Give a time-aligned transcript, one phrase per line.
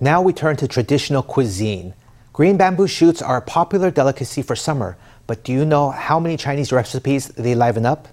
[0.00, 1.94] Now we turn to traditional cuisine.
[2.32, 4.96] Green bamboo shoots are a popular delicacy for summer,
[5.28, 8.08] but do you know how many Chinese recipes they liven up?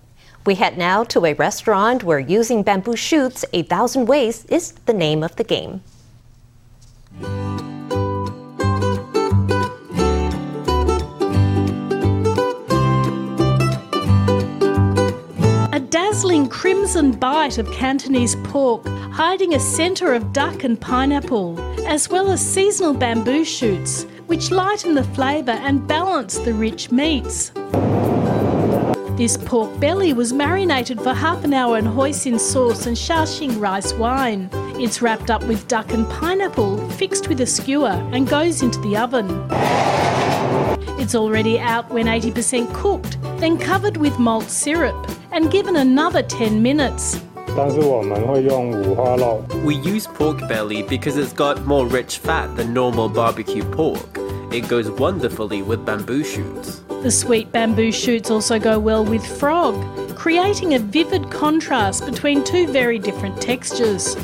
[0.46, 4.94] We head now to a restaurant where using bamboo shoots a thousand ways is the
[4.94, 5.82] name of the game.
[15.92, 22.32] Dazzling crimson bite of Cantonese pork, hiding a centre of duck and pineapple, as well
[22.32, 27.52] as seasonal bamboo shoots, which lighten the flavour and balance the rich meats.
[29.18, 33.92] This pork belly was marinated for half an hour in hoisin sauce and shaoxing rice
[33.94, 34.50] wine.
[34.80, 38.96] It's wrapped up with duck and pineapple, fixed with a skewer, and goes into the
[38.96, 39.28] oven.
[40.98, 44.96] It's already out when 80% cooked, then covered with malt syrup
[45.32, 47.22] and given another 10 minutes.
[49.66, 54.18] We use pork belly because it's got more rich fat than normal barbecue pork.
[54.54, 56.82] It goes wonderfully with bamboo shoots.
[57.04, 59.76] The sweet bamboo shoots also go well with frog,
[60.16, 64.16] creating a vivid contrast between two very different textures.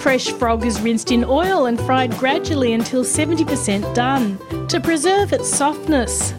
[0.00, 5.48] Fresh frog is rinsed in oil and fried gradually until 70% done to preserve its
[5.48, 6.32] softness.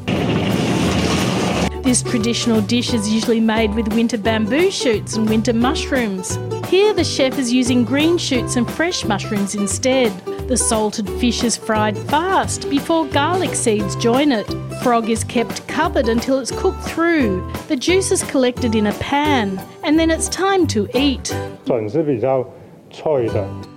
[1.88, 6.38] This traditional dish is usually made with winter bamboo shoots and winter mushrooms.
[6.68, 10.12] Here, the chef is using green shoots and fresh mushrooms instead.
[10.50, 14.54] The salted fish is fried fast before garlic seeds join it.
[14.84, 17.50] Frog is kept covered until it's cooked through.
[17.70, 21.34] The juice is collected in a pan, and then it's time to eat.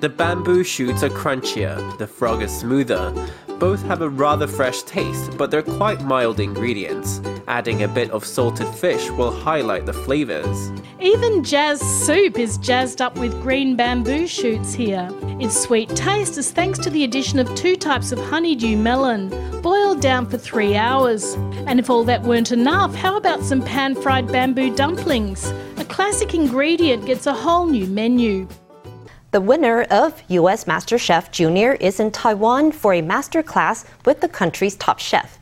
[0.00, 3.14] The bamboo shoots are crunchier, the frog is smoother,
[3.60, 7.20] both have a rather fresh taste, but they're quite mild ingredients.
[7.46, 10.72] Adding a bit of salted fish will highlight the flavors.
[10.98, 15.10] Even jazz soup is jazzed up with green bamboo shoots here.
[15.38, 19.28] Its sweet taste is thanks to the addition of two types of honeydew melon,
[19.60, 21.34] boiled down for three hours.
[21.66, 25.52] And if all that weren't enough, how about some pan fried bamboo dumplings?
[25.76, 28.48] A classic ingredient gets a whole new menu.
[29.32, 30.64] The winner of U.S.
[30.64, 35.38] MasterChef Junior is in Taiwan for a master class with the country's top chef.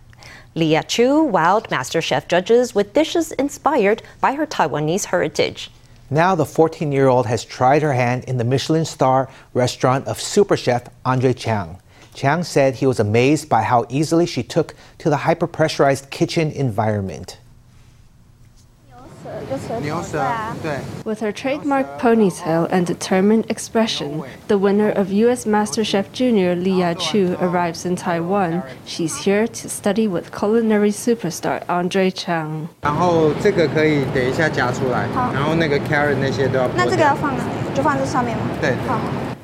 [0.55, 5.71] Liya Chu wowed MasterChef judges with dishes inspired by her Taiwanese heritage.
[6.11, 10.21] Now the 14 year old has tried her hand in the Michelin star restaurant of
[10.21, 11.79] super chef Andre Chiang.
[12.13, 16.51] Chiang said he was amazed by how easily she took to the hyper pressurized kitchen
[16.51, 17.39] environment.
[19.83, 20.23] 牛舌，
[20.63, 20.79] 对。
[21.05, 25.47] With her trademark ponytail and determined expression, the winner of U.S.
[25.47, 28.63] Master Chef Junior Liya Chu arrives in Taiwan.
[28.87, 32.69] She's here to study with culinary superstar Andre Chiang.
[32.83, 36.69] 然后这个可以等一下夹出来，然后那个 carrot 那些都要。
[36.77, 37.51] 那这个要放哪里？
[37.75, 38.45] 就放这上面吗？
[38.61, 38.73] 对。
[38.87, 38.99] 好。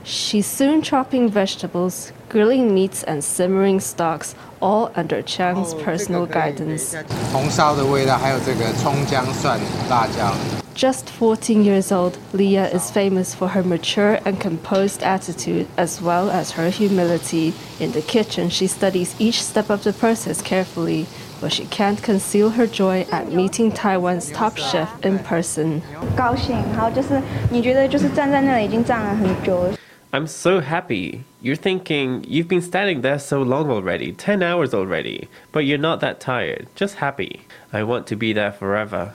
[0.06, 6.94] She's soon chopping vegetables, grilling meats, and simmering stocks, all under Chiang's oh, personal guidance.
[10.74, 16.30] Just 14 years old, Liya is famous for her mature and composed attitude as well
[16.30, 17.54] as her humility.
[17.80, 21.06] In the kitchen, she studies each step of the process carefully,
[21.40, 25.80] but she can't conceal her joy at meeting Taiwan's top chef in person.
[26.14, 29.64] 高兴，然后就是你觉得就是站在那里已经站了很久。
[30.14, 31.24] I'm so happy.
[31.42, 35.98] You're thinking, you've been standing there so long already, 10 hours already, but you're not
[36.02, 37.40] that tired, just happy.
[37.72, 39.12] I want to be there forever.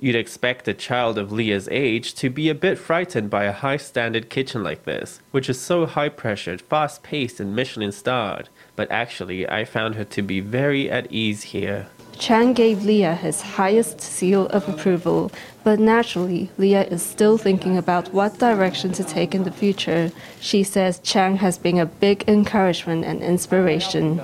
[0.00, 3.76] You'd expect a child of Liya's age to be a bit frightened by a high
[3.76, 8.48] standard kitchen like this, which is so high pressured, fast paced, and Michelin starred.
[8.74, 11.86] But actually, I found her to be very at ease here.
[12.18, 15.30] Chiang gave Liya his highest seal of approval,
[15.62, 20.10] but naturally, Liya is still thinking about what direction to take in the future.
[20.40, 24.20] She says Chiang has been a big encouragement and inspiration.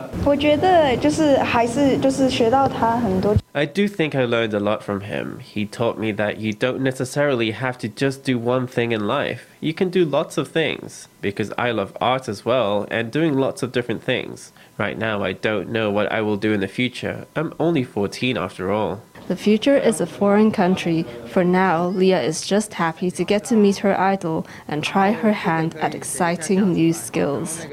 [3.54, 5.38] I do think I learned a lot from him.
[5.38, 9.46] He taught me that you don't necessarily have to just do one thing in life.
[9.60, 13.62] You can do lots of things because I love art as well and doing lots
[13.62, 14.52] of different things.
[14.76, 17.26] Right now, I don't know what I will do in the future.
[17.36, 19.02] I'm only 14 after all.
[19.28, 21.06] The future is a foreign country.
[21.28, 25.32] For now, Liya is just happy to get to meet her idol and try her
[25.32, 27.64] hand at exciting new skills.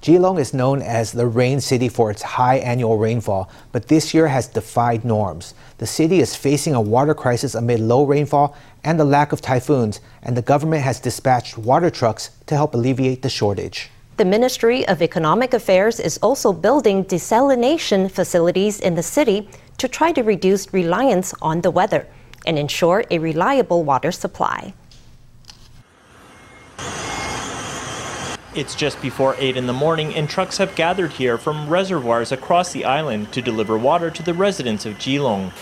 [0.00, 4.28] Keelung is known as the rain city for its high annual rainfall, but this year
[4.28, 5.54] has defied norms.
[5.78, 10.00] The city is facing a water crisis amid low rainfall and the lack of typhoons,
[10.22, 13.90] and the government has dispatched water trucks to help alleviate the shortage.
[14.18, 20.10] The Ministry of Economic Affairs is also building desalination facilities in the city to try
[20.10, 22.04] to reduce reliance on the weather
[22.44, 24.74] and ensure a reliable water supply.
[28.56, 32.72] It's just before 8 in the morning, and trucks have gathered here from reservoirs across
[32.72, 35.52] the island to deliver water to the residents of Keelung.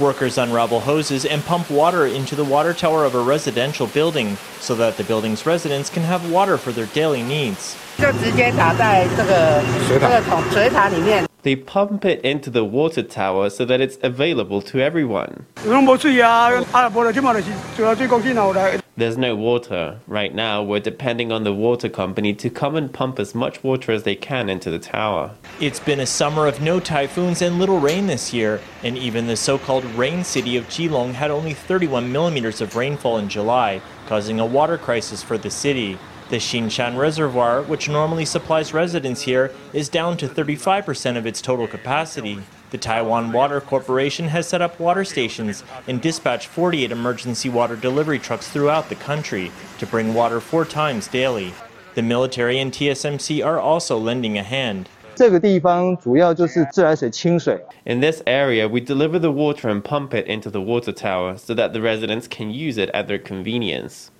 [0.00, 4.74] Workers unravel hoses and pump water into the water tower of a residential building so
[4.76, 7.76] that the building's residents can have water for their daily needs.
[11.42, 15.44] They pump it into the water tower so that it's available to everyone.
[19.00, 19.98] There's no water.
[20.06, 23.92] Right now, we're depending on the water company to come and pump as much water
[23.92, 25.30] as they can into the tower.
[25.58, 29.38] It's been a summer of no typhoons and little rain this year, and even the
[29.38, 34.38] so called rain city of Keelung had only 31 millimeters of rainfall in July, causing
[34.38, 35.98] a water crisis for the city.
[36.28, 41.66] The Xinshan Reservoir, which normally supplies residents here, is down to 35% of its total
[41.66, 42.40] capacity.
[42.70, 48.20] The Taiwan Water Corporation has set up water stations and dispatched 48 emergency water delivery
[48.20, 51.52] trucks throughout the country to bring water four times daily.
[51.96, 54.88] The military and TSMC are also lending a hand.
[57.84, 61.52] In this area, we deliver the water and pump it into the water tower so
[61.54, 64.12] that the residents can use it at their convenience.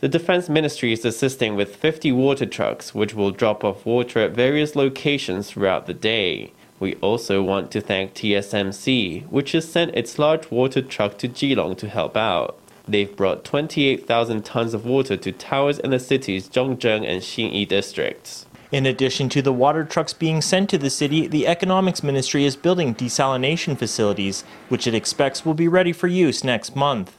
[0.00, 4.32] The Defense Ministry is assisting with 50 water trucks, which will drop off water at
[4.32, 6.52] various locations throughout the day.
[6.78, 11.76] We also want to thank TSMC, which has sent its large water truck to Keelung
[11.78, 12.58] to help out.
[12.86, 18.46] They've brought 28,000 tons of water to towers in the city's Zhongzheng and Xinyi districts.
[18.70, 22.54] In addition to the water trucks being sent to the city, the Economics Ministry is
[22.54, 27.16] building desalination facilities, which it expects will be ready for use next month.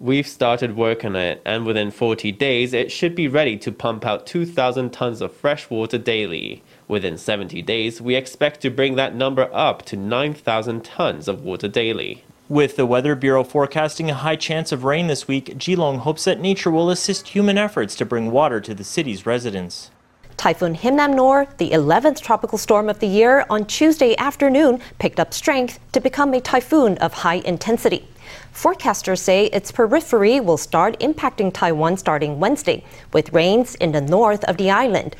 [0.00, 4.04] We've started work on it, and within 40 days, it should be ready to pump
[4.04, 6.64] out 2,000 tons of fresh water daily.
[6.88, 11.68] Within 70 days, we expect to bring that number up to 9,000 tons of water
[11.68, 12.24] daily.
[12.48, 16.40] With the Weather Bureau forecasting a high chance of rain this week, Keelung hopes that
[16.40, 19.90] nature will assist human efforts to bring water to the city's residents.
[20.38, 25.78] Typhoon Hinnamnor, the 11th tropical storm of the year, on Tuesday afternoon picked up strength
[25.92, 28.08] to become a typhoon of high intensity.
[28.54, 34.42] Forecasters say its periphery will start impacting Taiwan starting Wednesday, with rains in the north
[34.44, 35.14] of the island.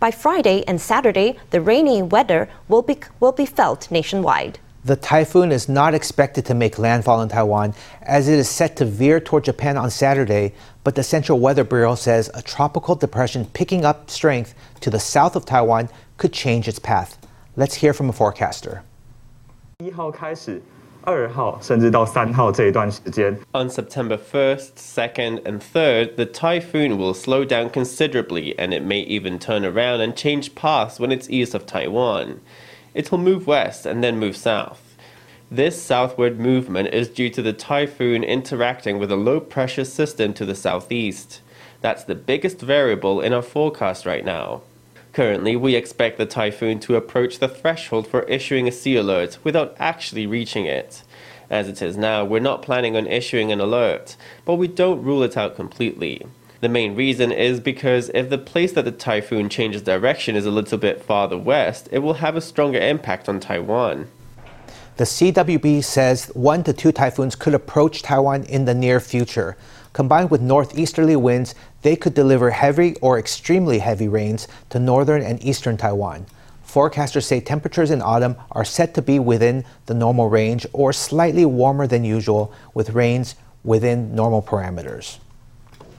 [0.00, 4.58] By Friday and Saturday, the rainy weather will be, will be felt nationwide.
[4.86, 7.72] The typhoon is not expected to make landfall in Taiwan
[8.02, 10.52] as it is set to veer toward Japan on Saturday,
[10.82, 15.36] but the Central Weather Bureau says a tropical depression picking up strength to the south
[15.36, 15.88] of Taiwan
[16.18, 17.16] could change its path.
[17.56, 18.82] Let's hear from a forecaster.
[23.54, 29.00] On September 1st, 2nd, and 3rd, the typhoon will slow down considerably and it may
[29.00, 32.42] even turn around and change paths when it's east of Taiwan
[32.94, 34.96] it will move west and then move south.
[35.50, 40.46] This southward movement is due to the typhoon interacting with a low pressure system to
[40.46, 41.42] the southeast.
[41.80, 44.62] That's the biggest variable in our forecast right now.
[45.12, 49.76] Currently, we expect the typhoon to approach the threshold for issuing a sea alert without
[49.78, 51.04] actually reaching it.
[51.50, 55.22] As it is now, we're not planning on issuing an alert, but we don't rule
[55.22, 56.26] it out completely.
[56.64, 60.50] The main reason is because if the place that the typhoon changes direction is a
[60.50, 64.08] little bit farther west, it will have a stronger impact on Taiwan.
[64.96, 69.58] The CWB says one to two typhoons could approach Taiwan in the near future.
[69.92, 75.44] Combined with northeasterly winds, they could deliver heavy or extremely heavy rains to northern and
[75.44, 76.24] eastern Taiwan.
[76.66, 81.44] Forecasters say temperatures in autumn are set to be within the normal range or slightly
[81.44, 85.18] warmer than usual, with rains within normal parameters.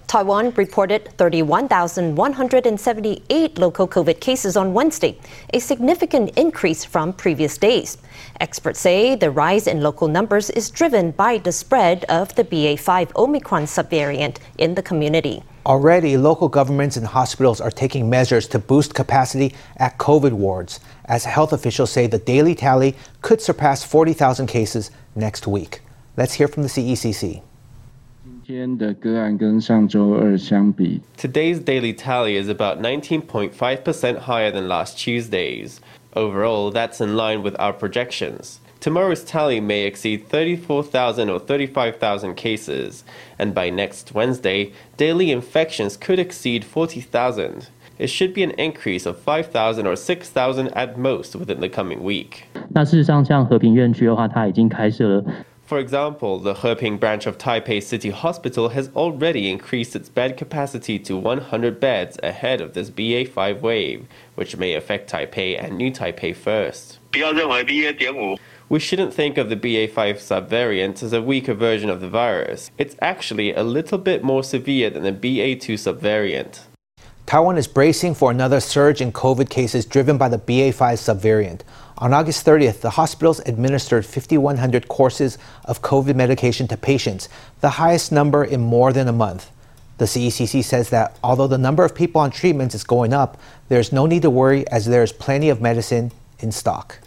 [0.08, 5.18] Taiwan reported 31,178 local COVID cases on Wednesday,
[5.54, 7.98] a significant increase from previous days.
[8.40, 13.16] Experts say the rise in local numbers is driven by the spread of the BA5
[13.16, 15.42] Omicron subvariant in the community.
[15.66, 21.26] Already, local governments and hospitals are taking measures to boost capacity at COVID wards, as
[21.26, 25.82] health officials say the daily tally could surpass 40,000 cases next week.
[26.18, 27.42] Let's hear from the CECC.
[31.17, 35.81] Today's daily tally is about 19.5% higher than last Tuesday's.
[36.15, 38.61] Overall, that's in line with our projections.
[38.81, 43.05] Tomorrow's tally may exceed 34,000 or 35,000 cases,
[43.39, 47.69] and by next Wednesday, daily infections could exceed 40,000.
[47.99, 52.45] It should be an increase of 5,000 or 6,000 at most within the coming week.
[52.69, 55.25] 那事实上，像和平院区的话，它已经开设了
[55.66, 61.00] for example, the Heping branch of Taipei City Hospital has already increased its bed capacity
[61.00, 64.06] to 100 beds ahead of this BA5 wave,
[64.36, 67.00] which may affect Taipei and New Taipei first.
[68.70, 72.70] We shouldn't think of the BA5 subvariant as a weaker version of the virus.
[72.78, 76.62] It's actually a little bit more severe than the BA2 subvariant.
[77.26, 81.62] Taiwan is bracing for another surge in COVID cases driven by the BA5 subvariant.
[81.98, 87.28] On August 30th, the hospitals administered 5,100 courses of COVID medication to patients,
[87.62, 89.50] the highest number in more than a month.
[89.98, 93.40] The CECC says that although the number of people on treatments is going up,
[93.70, 97.00] there's no need to worry as there is plenty of medicine in stock.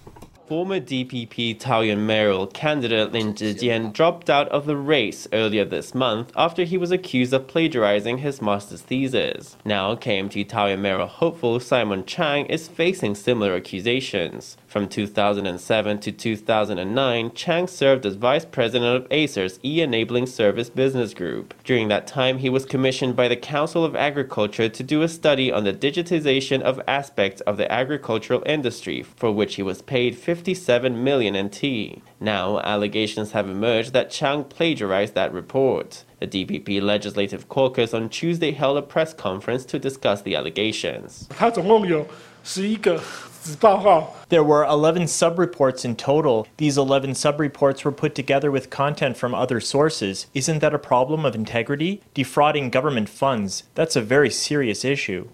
[0.48, 6.32] Former DPP Taoyuan mayoral candidate Lin Zhijian dropped out of the race earlier this month
[6.34, 9.58] after he was accused of plagiarizing his master's thesis.
[9.66, 14.56] Now, KMT Taoyuan mayoral hopeful Simon Chang is facing similar accusations.
[14.66, 21.52] From 2007 to 2009, Chang served as vice president of Acer's e-enabling service business group.
[21.64, 25.52] During that time, he was commissioned by the Council of Agriculture to do a study
[25.52, 31.02] on the digitization of aspects of the agricultural industry, for which he was paid 57
[31.02, 32.00] million NT.
[32.20, 36.04] Now, allegations have emerged that Chang plagiarized that report.
[36.20, 41.26] The DPP Legislative Caucus on Tuesday held a press conference to discuss the allegations.
[44.28, 46.46] There were 11 subreports in total.
[46.58, 50.26] These 11 subreports were put together with content from other sources.
[50.34, 52.02] Isn't that a problem of integrity?
[52.14, 55.28] Defrauding government funds, that's a very serious issue.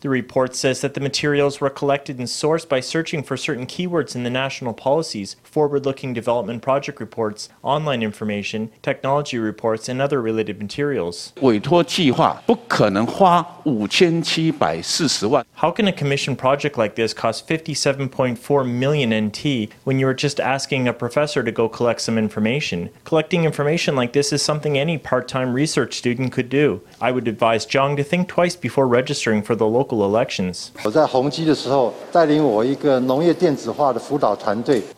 [0.00, 4.14] The report says that the materials were collected and sourced by searching for certain keywords
[4.14, 10.22] in the national policies, forward looking development project reports, online information, technology reports, and other
[10.22, 11.32] related materials.
[15.54, 20.38] How can a commission project like this cost 57.4 million NT when you are just
[20.38, 22.90] asking a professor to go collect some information?
[23.02, 26.82] Collecting information like this is something any part time research student could do.
[27.00, 30.70] I would advise Chang to think twice before registering for the local local elections.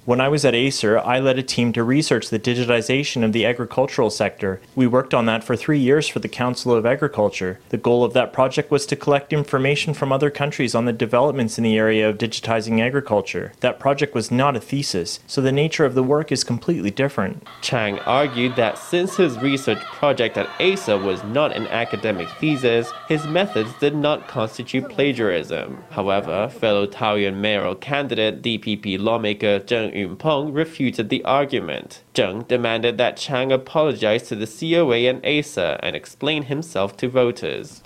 [0.05, 3.47] When I was at Acer, I led a team to research the digitization of the
[3.47, 4.61] agricultural sector.
[4.75, 7.61] We worked on that for three years for the Council of Agriculture.
[7.69, 11.57] The goal of that project was to collect information from other countries on the developments
[11.57, 13.53] in the area of digitizing agriculture.
[13.61, 17.47] That project was not a thesis, so the nature of the work is completely different.
[17.63, 23.25] Chang argued that since his research project at Acer was not an academic thesis, his
[23.27, 25.85] methods did not constitute plagiarism.
[25.91, 32.03] However, fellow Taoyuan mayoral candidate DPP lawmaker Zheng Yunpeng refuted the argument.
[32.15, 37.83] Zheng demanded that Chang apologize to the COA and Acer and explain himself to voters.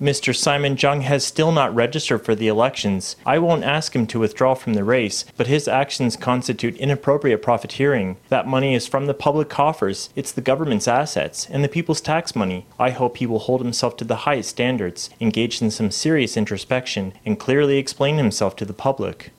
[0.00, 0.34] Mr.
[0.34, 3.16] Simon Chang has still not registered for the elections.
[3.26, 8.16] I won't ask him to withdraw from the race, but his actions constitute inappropriate profiteering.
[8.28, 12.36] That money is from the public coffers, it's the government's assets, and the people's tax
[12.36, 12.66] money.
[12.78, 17.12] I hope he will hold himself to the highest standards, engage in some serious introspection,
[17.26, 19.32] and clearly explain himself to the public.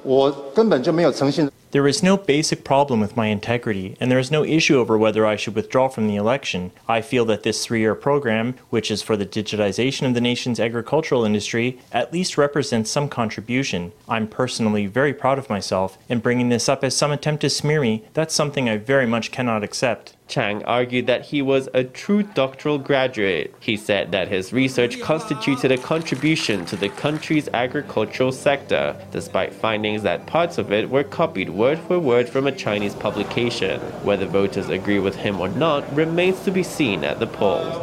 [1.71, 5.25] There is no basic problem with my integrity, and there is no issue over whether
[5.25, 6.71] I should withdraw from the election.
[6.87, 10.59] I feel that this three year program, which is for the digitization of the nation's
[10.59, 13.91] agricultural industry, at least represents some contribution.
[14.09, 17.81] I'm personally very proud of myself, and bringing this up as some attempt to smear
[17.81, 20.15] me, that's something I very much cannot accept.
[20.29, 23.53] Chang argued that he was a true doctoral graduate.
[23.59, 30.03] He said that his research constituted a contribution to the country's agricultural sector, despite findings
[30.03, 33.81] that parts of it were copied word for word from a Chinese publication.
[34.03, 37.73] Whether voters agree with him or not remains to be seen at the polls.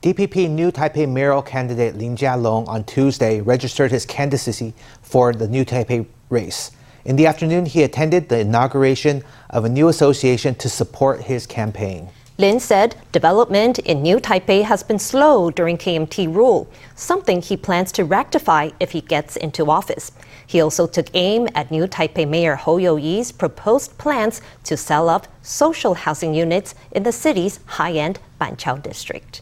[0.00, 5.64] DPP New Taipei mayoral candidate Lin Jialong on Tuesday registered his candidacy for the New
[5.64, 6.70] Taipei race.
[7.08, 12.10] In the afternoon, he attended the inauguration of a new association to support his campaign.
[12.36, 17.92] Lin said development in New Taipei has been slow during KMT rule, something he plans
[17.92, 20.12] to rectify if he gets into office.
[20.46, 25.28] He also took aim at New Taipei Mayor Hou You-yi's proposed plans to sell off
[25.40, 29.40] social housing units in the city's high-end Banqiao district.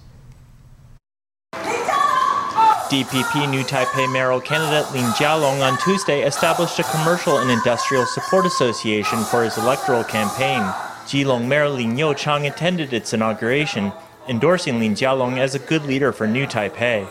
[2.88, 8.46] DPP New Taipei mayoral candidate Lin Jialong on Tuesday established a commercial and industrial support
[8.46, 10.62] association for his electoral campaign.
[11.06, 13.92] Keelung Mayor Lin Youchang attended its inauguration,
[14.28, 17.08] endorsing Lin Jialong as a good leader for New Taipei.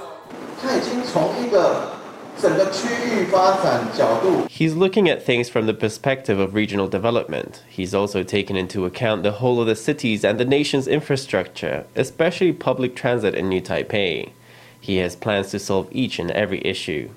[4.49, 7.63] He's looking at things from the perspective of regional development.
[7.67, 12.53] He's also taken into account the whole of the cities and the nation's infrastructure, especially
[12.53, 14.31] public transit in New Taipei.
[14.85, 17.09] He has plans to solve each and every issue.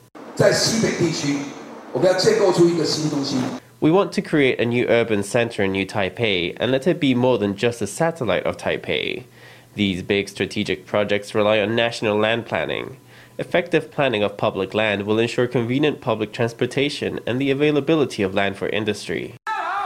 [3.81, 7.15] We want to create a new urban center in New Taipei and let it be
[7.15, 9.25] more than just a satellite of Taipei.
[9.75, 12.97] These big strategic projects rely on national land planning.
[13.37, 18.57] Effective planning of public land will ensure convenient public transportation and the availability of land
[18.57, 19.35] for industry.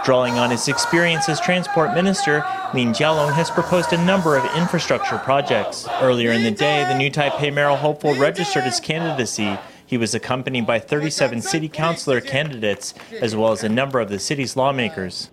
[0.04, 2.44] Drawing on his experience as transport minister,
[2.74, 5.86] Lin Jialong has proposed a number of infrastructure projects.
[6.00, 9.56] Earlier in the day, the new Taipei mayoral hopeful registered his candidacy.
[9.86, 14.18] He was accompanied by 37 city councilor candidates, as well as a number of the
[14.18, 15.30] city's lawmakers.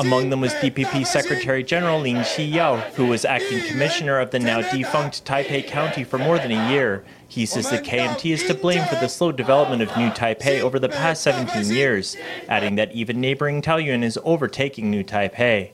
[0.00, 4.62] Among them was DPP Secretary General Lin Xiyao, who was acting commissioner of the now
[4.72, 7.04] defunct Taipei County for more than a year.
[7.28, 10.78] He says the KMT is to blame for the slow development of New Taipei over
[10.78, 12.16] the past 17 years,
[12.48, 15.72] adding that even neighboring Taoyuan is overtaking New Taipei.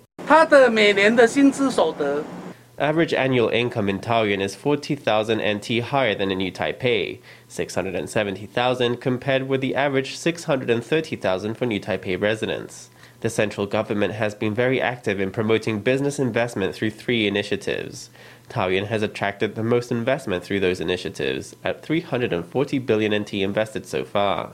[2.78, 9.46] Average annual income in Taoyuan is 40,000 NT higher than in New Taipei, 670,000 compared
[9.46, 12.90] with the average 630,000 for New Taipei residents.
[13.20, 18.10] The central government has been very active in promoting business investment through three initiatives.
[18.48, 24.04] Taoyuan has attracted the most investment through those initiatives, at 340 billion NT invested so
[24.04, 24.52] far.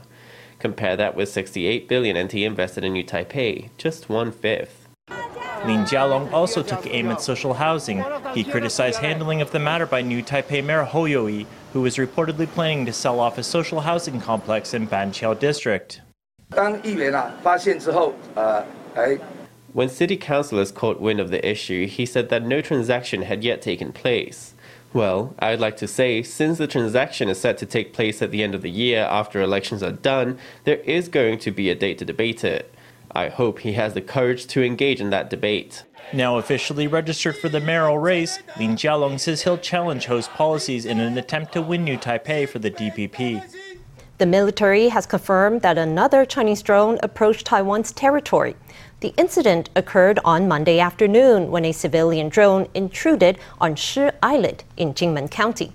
[0.58, 4.88] Compare that with 68 billion NT invested in New Taipei, just one fifth.
[5.66, 8.04] Lin Jialong also took aim at social housing.
[8.34, 12.48] He criticized handling of the matter by new Taipei Mayor Hou Youyi, who was reportedly
[12.48, 16.00] planning to sell off a social housing complex in Banqiao district.
[19.72, 23.62] When city councilors caught wind of the issue, he said that no transaction had yet
[23.62, 24.52] taken place.
[24.92, 28.42] Well, I'd like to say, since the transaction is set to take place at the
[28.42, 31.96] end of the year after elections are done, there is going to be a date
[31.98, 32.74] to debate it.
[33.12, 35.84] I hope he has the courage to engage in that debate.
[36.12, 41.00] Now officially registered for the mayoral race, Lin Jialong says he'll challenge Hou's policies in
[41.00, 43.61] an attempt to win New Taipei for the DPP.
[44.22, 48.54] The military has confirmed that another Chinese drone approached Taiwan's territory.
[49.00, 54.94] The incident occurred on Monday afternoon when a civilian drone intruded on Shi Islet in
[54.94, 55.72] Jinmen County.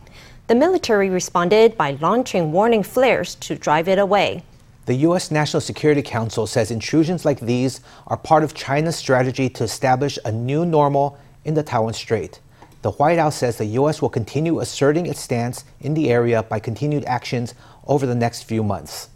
[0.47, 4.43] The military responded by launching warning flares to drive it away.
[4.85, 5.29] The U.S.
[5.29, 10.31] National Security Council says intrusions like these are part of China's strategy to establish a
[10.31, 12.39] new normal in the Taiwan Strait.
[12.83, 14.01] The White House says the U.S.
[14.01, 17.53] will continue asserting its stance in the area by continued actions
[17.87, 19.09] over the next few months.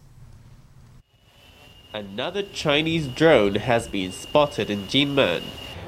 [1.94, 5.44] Another Chinese drone has been spotted in Jinmen.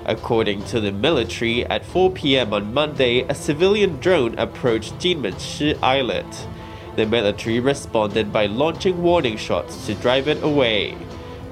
[0.06, 2.54] According to the military, at 4 p.m.
[2.54, 6.48] on Monday, a civilian drone approached Jinmen Shi Islet.
[6.98, 10.98] The military responded by launching warning shots to drive it away.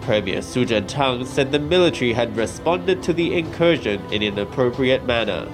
[0.01, 5.47] Premier Su Zhentang said the military had responded to the incursion in an appropriate manner.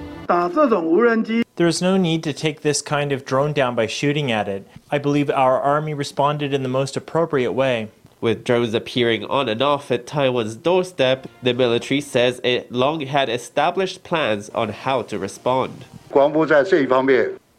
[1.56, 4.68] There is no need to take this kind of drone down by shooting at it.
[4.90, 7.88] I believe our army responded in the most appropriate way.
[8.20, 13.28] With drones appearing on and off at Taiwan's doorstep, the military says it long had
[13.28, 15.86] established plans on how to respond.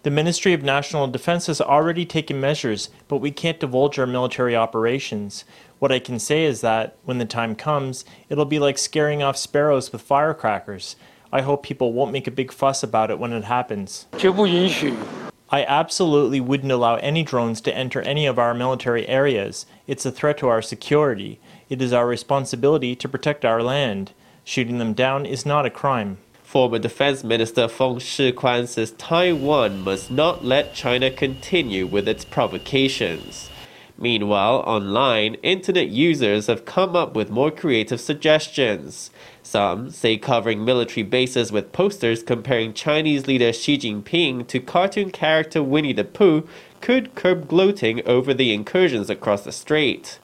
[0.03, 4.55] The Ministry of National Defense has already taken measures, but we can't divulge our military
[4.55, 5.43] operations.
[5.79, 9.37] What I can say is that, when the time comes, it'll be like scaring off
[9.37, 10.95] sparrows with firecrackers.
[11.31, 14.07] I hope people won't make a big fuss about it when it happens.
[15.51, 19.65] I absolutely wouldn't allow any drones to enter any of our military areas.
[19.87, 21.39] It's a threat to our security.
[21.69, 24.13] It is our responsibility to protect our land.
[24.43, 26.17] Shooting them down is not a crime.
[26.43, 33.51] Former Defense Minister Feng Shikuan says Taiwan must not let China continue with its provocations.
[33.99, 39.11] Meanwhile, online, internet users have come up with more creative suggestions.
[39.49, 45.63] Some say covering military bases with posters comparing Chinese leader Xi Jinping to cartoon character
[45.63, 46.47] Winnie the Pooh
[46.81, 50.19] could curb gloating over the incursions across the strait.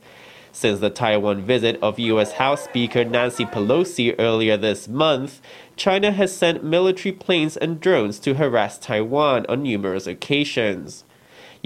[0.51, 2.33] Since the Taiwan visit of U.S.
[2.33, 5.41] House Speaker Nancy Pelosi earlier this month,
[5.75, 11.03] China has sent military planes and drones to harass Taiwan on numerous occasions.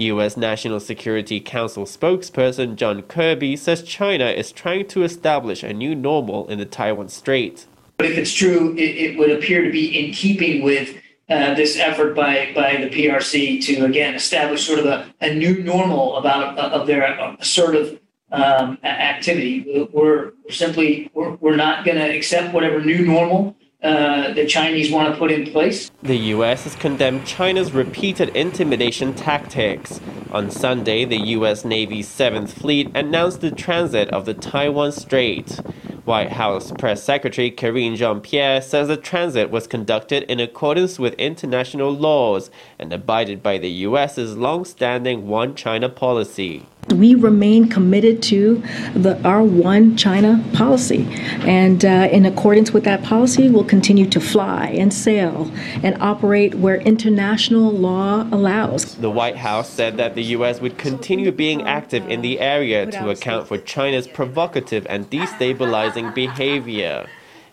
[0.00, 0.36] U.S.
[0.36, 6.48] National Security Council spokesperson John Kirby says China is trying to establish a new normal
[6.48, 7.66] in the Taiwan Strait.
[7.98, 10.96] But if it's true, it, it would appear to be in keeping with
[11.28, 15.62] uh, this effort by by the PRC to again establish sort of a, a new
[15.62, 17.04] normal about uh, of their
[17.38, 18.00] assertive
[18.32, 19.88] um, activity.
[19.92, 25.12] We're simply we're, we're not going to accept whatever new normal uh, the Chinese want
[25.12, 25.90] to put in place.
[26.02, 26.64] The U.S.
[26.64, 30.00] has condemned China's repeated intimidation tactics.
[30.32, 31.64] On Sunday, the U.S.
[31.64, 35.60] Navy's 7th Fleet announced the transit of the Taiwan Strait.
[36.04, 41.14] White House Press Secretary Karine Jean Pierre says the transit was conducted in accordance with
[41.14, 48.22] international laws and abided by the U.S.'s long standing One China policy we remain committed
[48.22, 48.62] to
[48.94, 51.06] the our one China policy,
[51.40, 55.50] and uh, in accordance with that policy, we'll continue to fly and sail
[55.82, 58.96] and operate where international law allows.
[58.96, 60.60] The White House said that the U.S.
[60.60, 67.06] would continue being active in the area to account for China's provocative and destabilizing behavior.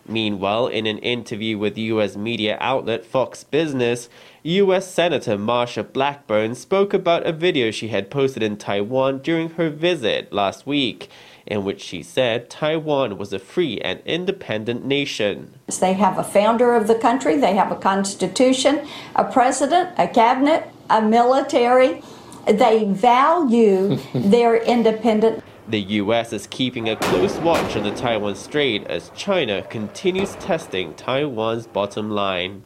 [0.08, 2.16] Meanwhile, in an interview with U.S.
[2.16, 4.08] media outlet Fox Business,
[4.42, 4.90] U.S.
[4.90, 10.32] Senator Marsha Blackburn spoke about a video she had posted in Taiwan during her visit
[10.32, 11.10] last week,
[11.46, 15.52] in which she said Taiwan was a free and independent nation.
[15.78, 20.70] They have a founder of the country, they have a constitution, a president, a cabinet,
[20.88, 22.02] a military.
[22.46, 25.42] They value their independence.
[25.68, 26.32] The U.S.
[26.32, 32.08] is keeping a close watch on the Taiwan Strait as China continues testing Taiwan's bottom
[32.08, 32.64] line.